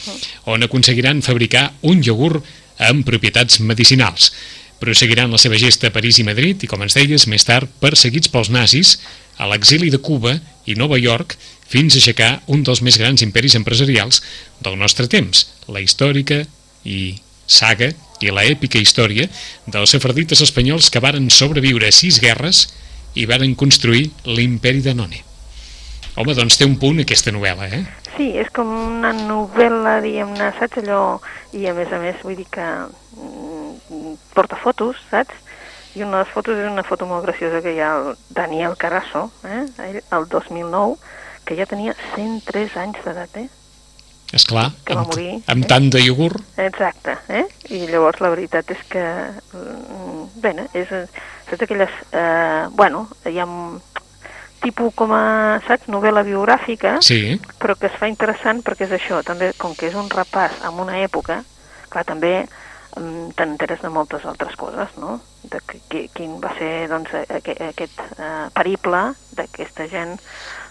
[0.46, 2.46] on aconseguiran fabricar un iogurt
[2.78, 4.32] amb propietats medicinals.
[4.80, 8.30] Prosseguiran la seva gesta a París i Madrid i, com ens deies, més tard perseguits
[8.30, 8.98] pels nazis
[9.38, 11.38] a l'exili de Cuba i Nova York
[11.70, 14.22] fins a aixecar un dels més grans imperis empresarials
[14.62, 16.44] del nostre temps, la històrica
[16.84, 17.16] i
[17.48, 17.92] saga
[18.26, 19.30] i la èpica història
[19.66, 22.66] dels sefardites espanyols que varen sobreviure a sis guerres
[23.16, 25.22] i varen construir l'imperi de None.
[26.16, 27.82] Home, doncs té un punt aquesta novel·la, eh?
[28.16, 31.00] Sí, és com una novel·la, diguem-ne, saps allò?
[31.56, 35.36] I a més a més, vull dir que mm, porta fotos, saps?
[35.96, 38.76] I una de les fotos és una foto molt graciosa que hi ha el Daniel
[38.80, 39.64] Carasso, eh?
[39.90, 40.96] ell, el 2009,
[41.48, 43.48] que ja tenia 103 anys d'edat, eh?
[44.34, 45.68] És clar, Que va amb, morir, amb eh?
[45.70, 47.46] tant de iogurt, Exacte, eh?
[47.76, 49.04] I llavors la veritat és que,
[49.54, 50.90] mm, bé, és,
[51.50, 53.46] saps aquelles, eh, bueno, hi ha
[54.66, 59.22] tipus com a, saps, novel·la biogràfica, sí, però que es fa interessant perquè és això,
[59.24, 61.44] també, com que és un repàs en una època,
[61.94, 62.34] clar, també
[62.98, 65.20] mm, t'enteres de moltes altres coses, no?
[65.46, 70.18] De que, que, quin va ser, doncs, aquest, aquest eh, periple d'aquesta gent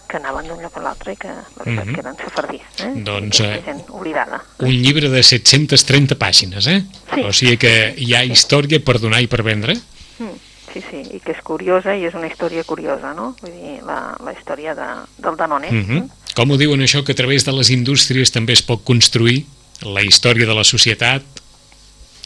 [0.09, 1.95] que anaven d'un lloc a l'altre i que, la veritat, Mhm.
[1.95, 2.93] que eren sefardís, eh?
[3.05, 4.43] Doncs, eh, oblidada.
[4.59, 6.83] un llibre de 730 pàgines, eh?
[7.15, 7.21] Sí.
[7.23, 9.75] O sigui que hi ha història per donar i per vendre.
[10.19, 10.37] Mm,
[10.75, 13.37] Sí, sí, i que és curiosa i és una història curiosa, no?
[13.41, 14.87] Vull dir, la, la història de,
[15.19, 15.71] del Danone.
[15.71, 16.09] Mm -hmm.
[16.35, 19.45] Com ho diuen això, que a través de les indústries també es pot construir
[19.83, 21.23] la història de la societat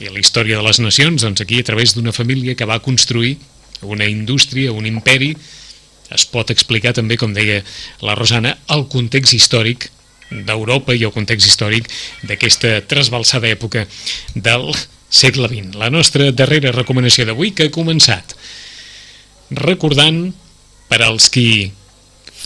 [0.01, 3.37] i la història de les nacions, doncs aquí a través d'una família que va construir
[3.83, 5.37] una indústria, un imperi,
[6.15, 7.63] es pot explicar també, com deia
[8.05, 9.91] la Rosana, el context històric
[10.31, 11.89] d'Europa i el context històric
[12.29, 13.87] d'aquesta trasbalsada època
[14.35, 14.71] del
[15.09, 15.77] segle XX.
[15.81, 18.37] La nostra darrera recomanació d'avui que ha començat
[19.51, 20.29] recordant
[20.89, 21.71] per als qui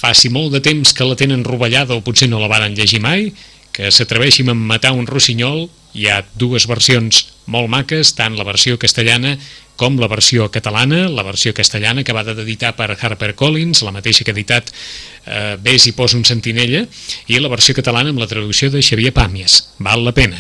[0.03, 3.31] faci molt de temps que la tenen rovellada o potser no la varen llegir mai,
[3.73, 8.79] que s'atreveixin a matar un rossinyol, hi ha dues versions molt maques, tant la versió
[8.81, 9.37] castellana
[9.83, 14.37] com la versió catalana, la versió castellana va d'editar per HarperCollins, la mateixa que ha
[14.37, 16.85] editat eh, Ves i posa un sentinella,
[17.27, 19.57] i la versió catalana amb la traducció de Xavier Pàmies.
[19.83, 20.39] Val la pena.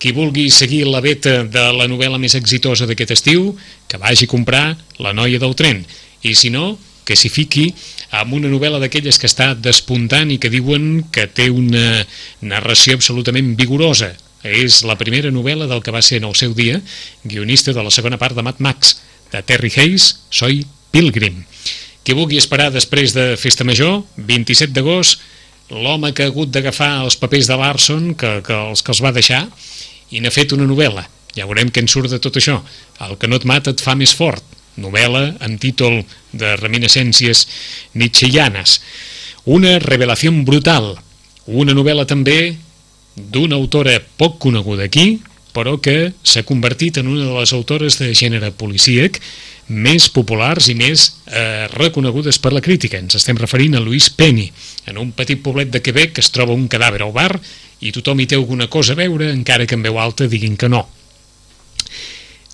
[0.00, 3.52] Qui vulgui seguir la beta de la novel·la més exitosa d'aquest estiu,
[3.86, 4.64] que vagi a comprar
[4.98, 5.84] La noia del tren.
[6.26, 6.72] I si no,
[7.06, 7.68] que s'hi fiqui
[8.10, 12.02] amb una novel·la d'aquelles que està despuntant i que diuen que té una
[12.42, 14.16] narració absolutament vigorosa.
[14.46, 16.80] És la primera novel·la del que va ser en el seu dia
[17.24, 18.96] guionista de la segona part de Mad Max,
[19.32, 21.44] de Terry Hayes, Soy Pilgrim.
[22.02, 25.20] Qui vulgui esperar després de Festa Major, 27 d'agost,
[25.70, 29.12] l'home que ha hagut d'agafar els papers de Larson, que, que els que els va
[29.14, 29.44] deixar,
[30.10, 31.04] i n'ha fet una novel·la.
[31.36, 32.56] Ja veurem què en surt de tot això.
[33.06, 34.42] El que no et mata et fa més fort.
[34.80, 36.00] Novel·la amb títol
[36.32, 37.44] de reminiscències
[37.94, 38.80] nietzscheanes.
[39.46, 40.96] Una revelació brutal.
[41.46, 42.56] Una novel·la també
[43.16, 45.20] d'una autora poc coneguda aquí,
[45.52, 49.18] però que s'ha convertit en una de les autores de gènere policíac
[49.70, 52.98] més populars i més eh, reconegudes per la crítica.
[52.98, 54.48] Ens estem referint a Louise Penny,
[54.90, 57.32] en un petit poblet de Quebec que es troba un cadàver al bar
[57.80, 60.68] i tothom hi té alguna cosa a veure, encara que en veu alta diguin que
[60.68, 60.84] no.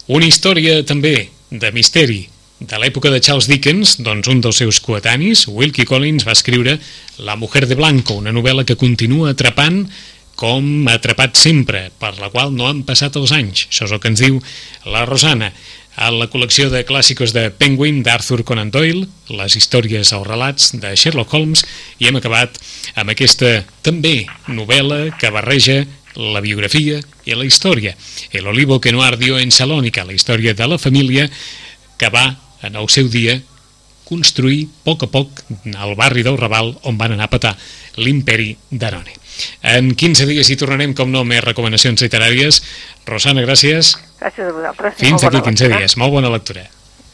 [0.06, 1.16] Una història també
[1.50, 2.26] de misteri
[2.60, 6.78] de l'època de Charles Dickens, doncs un dels seus coetanis, Wilkie Collins, va escriure
[7.18, 9.82] La mujer de blanco, una novel·la que continua atrapant
[10.36, 13.66] com atrapat sempre, per la qual no han passat els anys.
[13.70, 14.38] Això és el que ens diu
[14.92, 15.50] la Rosana.
[15.96, 20.92] A la col·lecció de clàssics de Penguin d'Arthur Conan Doyle, les històries o relats de
[20.92, 21.64] Sherlock Holmes,
[21.98, 22.60] i hem acabat
[23.00, 27.96] amb aquesta també novel·la que barreja la biografia i la història.
[28.32, 31.30] El olivo que no ardió en Salònica, la història de la família
[31.96, 32.28] que va,
[32.62, 33.40] en el seu dia,
[34.06, 35.42] construir a poc a poc
[35.74, 37.56] al barri del Raval on van anar a petar
[37.96, 39.25] l'imperi d'Arone.
[39.62, 42.62] En 15 dies hi tornarem, com no, més recomanacions literàries.
[43.06, 43.96] Rosana, gràcies.
[44.20, 44.96] Gràcies a vosaltres.
[45.00, 45.80] Fins d'aquí 15 lectura.
[45.80, 45.96] dies.
[46.00, 46.66] Molt bona lectura.